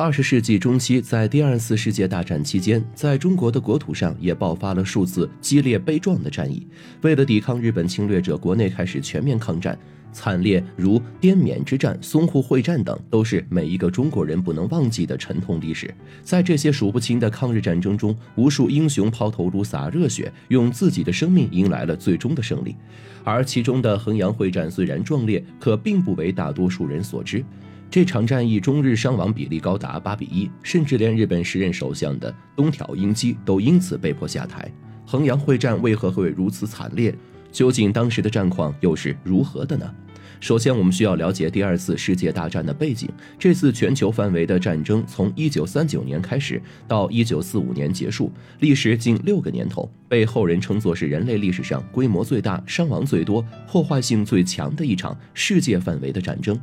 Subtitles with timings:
[0.00, 6.66] 二十世纪中期，在第二次世界大战期间，在中国的国土上也爆发了数次激烈悲壮的战役。
[7.02, 9.78] 为了抵抗日本侵略者，国内开始全面抗战。
[10.10, 15.94] 惨烈如滇缅之战、淞沪会战等，都是每一个中国人不能忘记的沉痛历史。
[16.22, 22.74] 在这些数不清的抗日战争中，无数英雄抛头颅、洒热血，用自己的生命迎来了最终的胜利。
[23.22, 27.44] 而其中的衡阳会战虽然壮烈，可并不为大多数人所知。
[27.90, 34.70] 这场战役中日伤亡比例高达八比一，甚至连日本时任首相的东条英机都因此被迫下台。
[35.04, 37.12] 衡阳会战为何会如此惨烈？
[37.50, 39.92] 究竟当时的战况又是如何的呢？
[40.38, 43.08] 首先，我们需要了解第二次世界大战的背景。
[43.38, 56.58] 这次全球范围的战争从1939年开始，到1945年结束，历时近六个年头，被后人称作是人类历史上规模最大、伤亡最多、破坏性最强的一场世界范围的战争。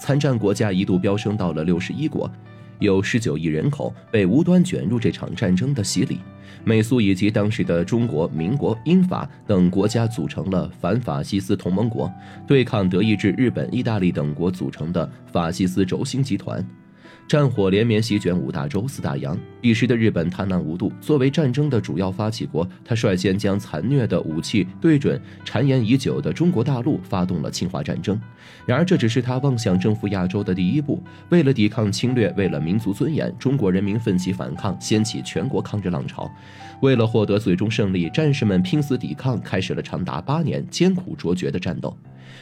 [0.00, 2.30] 参战国家一度飙升到了61国。
[2.78, 6.20] 有十九亿人口被无端卷入这场战争的洗礼，
[6.64, 12.10] 美苏以及当时的中国、民国、英法等国家组成了反法西斯同盟国，
[12.46, 16.64] 对抗德意志、日本、意大利等国组成的法西斯轴心集团。
[17.28, 20.90] 战火连绵席卷五大洲四大洋，彼时的日本贪婪无度。
[20.98, 28.18] 作为战争的主要发起国，他率先将残虐的武器对准谗言已久的中国大陆，发动了侵华战争。
[28.64, 31.02] 然而，这只是他妄想征服亚洲的第一步。
[31.28, 36.30] 为了抵抗侵略，为了民族尊严，中国人民奋起反抗，掀起全国抗日浪潮。
[36.80, 41.94] 为了获得最终胜利，战士们拼死抵抗，开始了长达八年艰苦卓绝的战斗。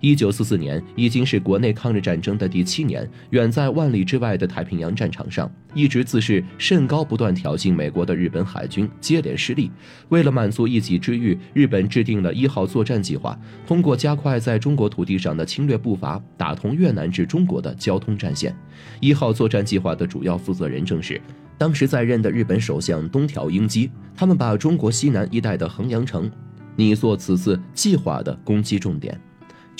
[0.00, 9.68] 一九四四年已经是国内抗日战争的第七年，远在万里之外的太平平洋战场上，一直自视甚高、不断挑衅美国的日本海军接连失利。
[10.10, 18.54] 为了满足一己之欲，日本制定了一号作战计划，通过加快在中国土地上的侵略步伐，打通越南至中国的交通战线。
[19.00, 21.20] 一号作战计划的主要负责人正是
[21.58, 23.90] 当时在任的日本首相东条英机。
[24.14, 26.30] 他们把中国西南一带的衡阳城
[26.76, 29.20] 拟作此次计划的攻击重点。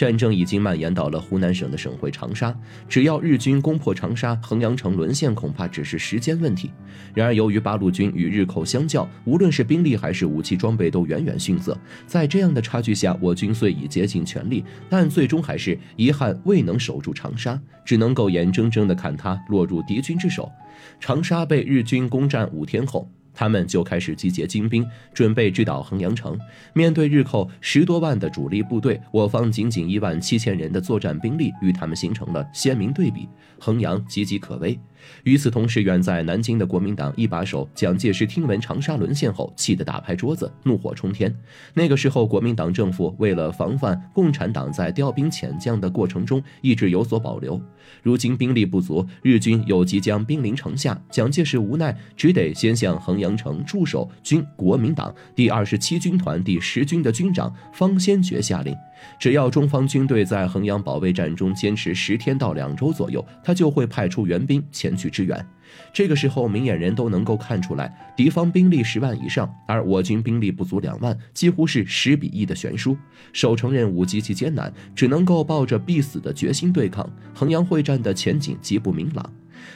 [0.00, 6.70] 战争已经蔓延到了湖南省的省会长沙，只要日军攻破长沙，衡阳城沦陷恐怕只是时间问题。
[7.12, 20.50] 然而，由于八路军与日寇相较，无论是兵力还是武器装备都远远逊色，在这样的差距下，我军虽已竭尽全力，但最终还是遗憾未能守住长沙，只能够眼睁睁地看它落入敌军之手。
[20.98, 23.06] 长沙被日军攻占五天后。
[23.32, 26.38] 他们就开始集结精兵，准备直捣衡阳城。
[26.72, 33.28] 面对日寇十多万的主力部队，我方仅仅一万七千人的作战兵力，与他们形成了鲜明对比。
[33.58, 34.78] 衡阳岌岌可危。
[35.24, 41.34] 与此同时，远在南京的国民党一把手蒋介石听闻长沙沦陷后，气得打拍桌子，怒火冲天。
[41.74, 47.60] 那个时候，国民党政府为了防范共产党在调兵遣将的过程中一直有所保留，
[48.02, 58.74] 如今兵力不足，日军又即将兵临城下，蒋介石无奈只得先向衡阳城驻守军国民党第二十七军团第十军的军长方先觉下令。
[59.18, 65.46] 只要中方军队在衡阳保卫战中坚持十天到两周左右，他就会派出援兵前去支援。
[65.92, 72.96] 这个时候，明眼人都能够看出来，敌方兵力十万以上，而我军兵力不足两万，几乎是十比一的悬殊，
[73.32, 77.08] 守城任务极其艰难，只能够抱着必死的决心对抗。
[77.32, 79.32] 衡阳会战的前景极不明朗。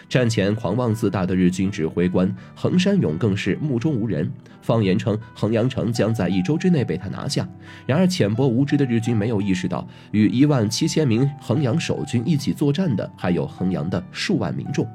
[0.09, 4.31] 战前狂妄自大的日军指挥官横山勇更是目中无人，
[4.63, 7.49] 放言称衡阳城将在一周之内被他拿下。
[7.87, 14.87] 然而浅薄无知的日军没有意识到，与一万七千名衡阳守军一起作战的还有衡阳的数万民众。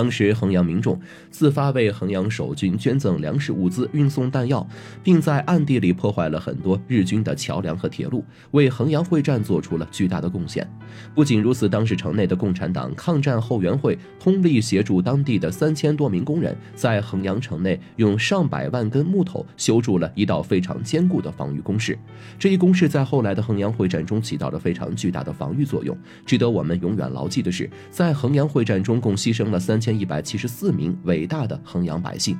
[0.00, 0.98] 当时，衡阳民众
[1.30, 4.66] 自发为衡阳守军捐赠粮食物资、运送弹药，
[5.02, 10.66] 并在暗地里破坏了很多日军的桥梁和铁路，为衡阳会战做出了巨大的贡献。
[11.14, 21.98] 不仅如此，当时城内的共产党抗战后援会通力协助当地的三千多名工人，在衡阳城内用上百万根木头修筑了一道非常坚固的防御工事。
[22.38, 25.94] 这一工事在后来的衡阳会战中起到了非常巨大的防御作用。
[26.24, 29.89] 值得我们永远牢记的是，在衡阳会战中共牺牲了三千。
[29.90, 32.38] 千一百七十四名伟大的衡阳百姓。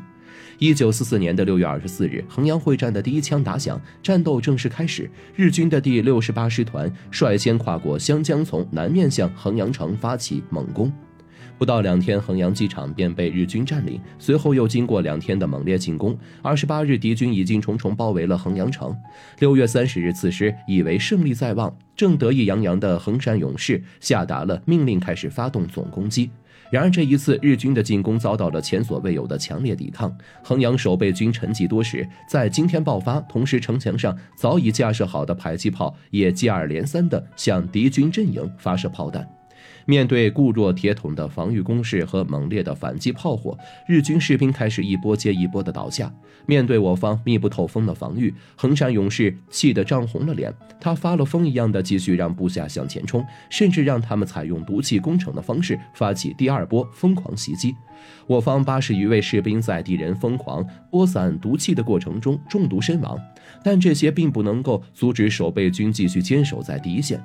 [0.61, 5.11] 一九四四年的六月二十四日，衡阳会战的第一枪打响，战斗正式开始。
[5.35, 10.93] 日军的第六十八师团率先跨过湘江，从南面向衡阳城发起猛攻。
[11.59, 14.01] 不到两天，衡阳机场便被日军占领。
[14.19, 18.97] 随后又经过两天的猛烈进攻，二十八日，敌军已经重重包围了衡阳城。
[19.41, 26.31] 六月三十日，此时以为胜利在望，正得意洋洋的衡山勇士下达了命令，开始发动总攻击。
[26.71, 39.40] 然而这一次日军的进攻遭到了前所未有的强烈抵抗，衡阳守备军沉寂多时，在今天爆发，同时城墙上早已架设好的迫击炮也接二连三地向敌军阵营发射炮弹。
[39.87, 43.57] 面对固若铁桶的防御工事和猛烈的反击炮火，
[43.87, 46.13] 日军士兵开始一波接一波的倒下。
[46.47, 50.53] 面对我方密不透风的防御，横山勇士气得涨红了脸。
[50.81, 57.75] 他发了疯一样的继续让部下向前冲，甚至让他们采用毒气攻城的方式发起第二波疯狂袭击。
[58.27, 63.19] 我方八十余位士兵在敌人疯狂播散毒气的过程中中毒身亡，
[63.63, 67.23] 但这些并不能够阻止守备军继续坚守在第一线。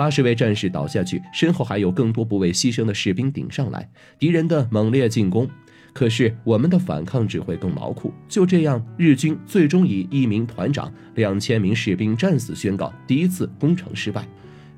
[0.00, 3.86] 八十位战士倒下去，身后还有更多不畏牺牲的士兵顶上来。
[4.18, 5.46] 敌人的猛烈进攻，
[5.92, 8.10] 可是我们的反抗只会更牢固。
[8.26, 14.26] 就这样，日军最终以一名团长、两千名士兵战死宣告第一次攻城失败。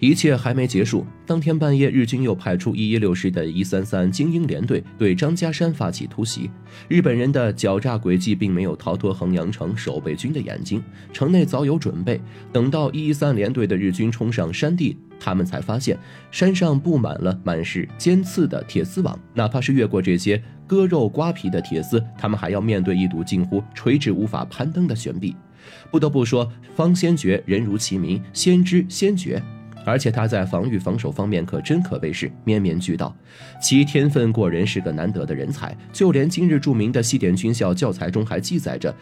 [0.00, 1.06] 一切还没结束。
[1.24, 6.50] 当天半夜，日军又派出一一六师的一三三精英联队对张家山发起突袭。
[6.88, 10.82] 日本人的狡诈诡计并没有逃脱衡阳城守备军的眼睛，
[11.12, 12.20] 城内早有准备。
[12.52, 15.96] 等到一一三联队的日军冲上山地，他们才发现
[16.32, 19.16] 山上布满了满是尖刺的铁丝网。
[19.34, 25.36] 哪怕是越过这些割肉刮皮的铁丝，他们还要面对一堵近乎垂直无法攀登的悬壁。
[25.92, 29.40] 不得不说，方先觉人如其名，先知先觉。
[29.84, 33.14] 而且他在防御防守方面可真可谓是面面俱到，
[33.60, 35.76] 其天分过人，是个难得的人才。
[35.92, 38.94] 就连今日著名的西点军校教材中还记载着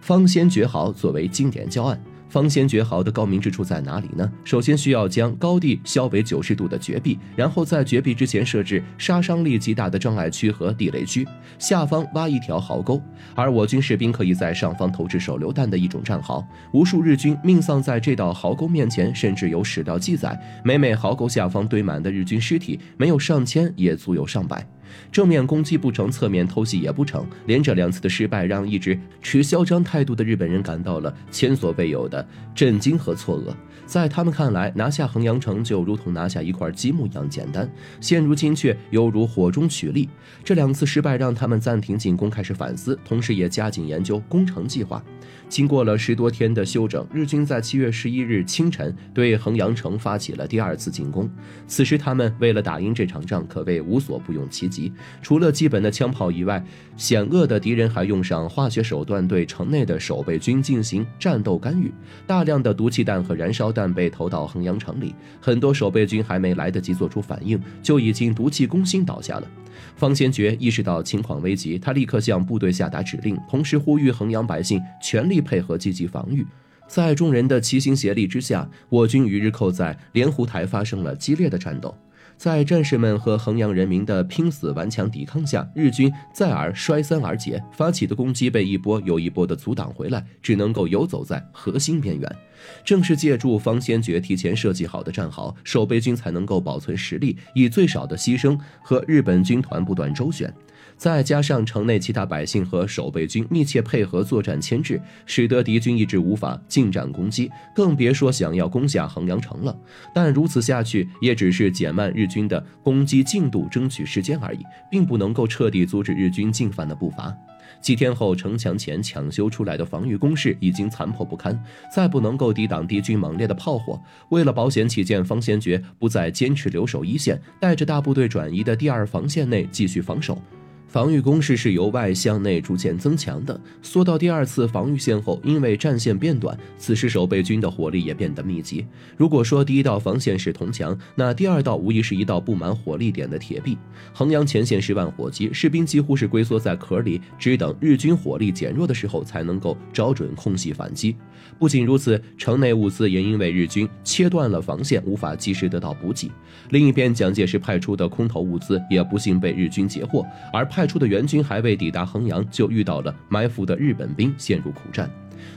[0.00, 1.98] 方先觉号作为经典教案。
[2.28, 4.30] 方先绝壕的高明之处在哪里呢？
[4.44, 11.26] 首先需要将高地削为九十度的绝壁，然后在绝壁之前设置杀伤力极大的障碍区和地雷区，
[11.58, 13.00] 下方挖一条壕沟，
[13.34, 16.46] 而我军士兵可以在上方投掷手榴弹的一种战壕。
[16.72, 24.66] 无数日军命丧在这道壕沟面前，甚至有史料记载，每每壕沟下方堆满的日军尸体，没有上千也足有上百。
[25.10, 33.54] 正面攻击不成，侧面偷袭也不成，连着两次的失败，让一直持嚣张态度的日本人感到了前所未有的震惊和错愕。
[33.84, 40.08] 在他们看来，拿下衡阳城就如同拿下一块积木一样简单，现如今却犹如火中取栗。
[40.42, 45.00] 这两次失败让他们暂停进攻，开始反思，同时也加紧研究攻城计划。
[45.48, 51.30] 经过了十多天的休整，日军在七月十一日清晨对衡阳城发起了第二次进攻。
[51.68, 54.75] 此时，他们为了打赢这场仗，可谓无所不用其极。
[55.22, 56.64] 除了基本的枪炮以外，
[56.96, 61.92] 险恶的敌人还用上化学手段对城内的守备军进行战斗干预。
[62.26, 69.48] 大量的毒气弹和燃烧弹被投到衡阳城里，很多守备军还没来得及做出反应，就已经毒气攻心倒下了。
[69.94, 76.46] 方先觉意识到情况危急，他立刻向部队下达指令，同时呼吁衡阳百姓全力配合积极防御。
[76.88, 81.94] 在众人的齐心协力之下，我军与日寇在莲湖台发生了激烈的战斗。
[82.36, 92.36] 在战士们和衡阳人民的拼死顽强抵抗下，日军再而衰三而竭，发起的攻击被一波又一波的阻挡回来，只能够游走在核心边缘。
[92.84, 100.52] 正是借助方先觉提前设计好的战壕，守备军才能够保存实力，以最少的牺牲和日本军团不断周旋。
[100.96, 109.76] 再加上城内其他百姓和守备军密切配合作战牵制，使得敌军一直无法进展攻击，更别说想要攻下衡阳城了。
[110.14, 114.60] 但如此下去，也只是减慢日军的攻击进度，争取时间而已，
[114.90, 117.34] 并不能够彻底阻止日军进犯的步伐。
[117.82, 121.62] 几天后，城墙前抢修出来的防御工事已经残破不堪，
[121.94, 124.00] 再不能够抵挡敌军猛烈的炮火。
[124.30, 130.40] 为了保险起见，方先觉不再坚持留守一线，带着大部队转移的第二防线内继续防守。
[130.86, 133.60] 防御工事是由外向内逐渐增强的。
[133.82, 138.86] 缩到第二次防御线后，因为战线变短，此时守备军的火力也变得密集。
[139.16, 143.76] 如果说第一道防线是铜墙，那第二道无疑是一道布满火力点的铁壁。
[144.12, 151.16] 衡阳前线十万火急，士兵几乎是龟缩在壳里，只等日军火力减弱的时候才能够找准空隙反击。
[151.58, 156.30] 不仅如此，城内物资也因为日军切断了防线，无法及时得到补给。
[156.70, 165.10] 另一边，蒋介石派出的空投物资也不幸被日军截获，而派出的援军还未抵达衡阳，就遇到了埋伏的日本兵，陷入苦战。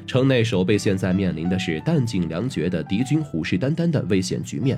[0.06, 4.78] 城内守备现在面临的是弹尽粮绝的敌军虎视眈眈的危险局面。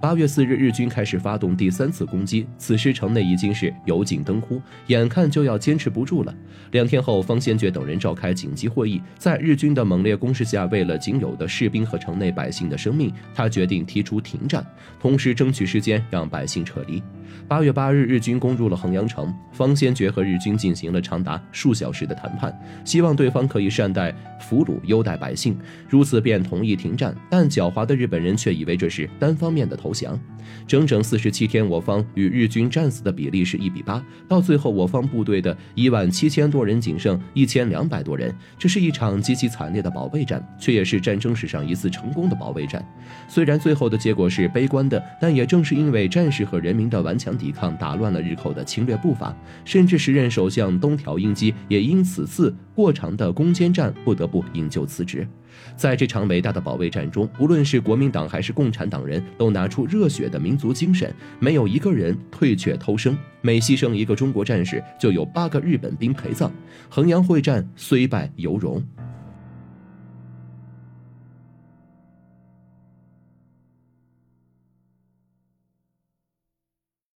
[0.00, 6.34] 八月四日，日军开始发动第三次攻击，此时城内已经是油尽灯枯，眼看就要坚持不住了。
[6.72, 14.64] 两天后，方先觉等人召开紧急会议，在日军的猛烈攻势下，为了仅有的士兵和城内百姓的生命，他决定提出停战，
[15.00, 17.02] 同时争取时间让百姓撤离。
[17.48, 25.56] 八月八日，日军攻入了衡阳城，方先觉和日军进行了长达数小时的谈判，希望对方可以善待俘虏优待百姓，
[25.88, 27.14] 如此便同意停战。
[27.30, 30.18] 但狡猾的日本人却以为这是单方面的投降。
[30.66, 38.34] 整整四十七天，我方与日军战死的比例是一比八，到最后我方部队的一万七千多人仅剩一千两百多人。
[38.58, 42.84] 这是一场极其惨烈的保卫战，却也是战争史上一次成功的保卫战。
[43.28, 49.34] 虽然最后的结果是悲观的，但也正是因为战士和人民的顽强抵抗，打乱了日寇的侵略步伐，
[49.64, 55.28] 甚至时任首相东条英机也因此次过长的攻坚战不得不引咎辞职。
[55.76, 63.16] 在这场伟大的保卫战中，无论是国民党还是共产党人，都拿出热血的民族精神，没有一个人退却偷生。
[63.42, 66.50] 每牺牲一个中国战士，就有八个日本兵陪葬。
[66.88, 68.82] 衡阳会战虽败犹荣。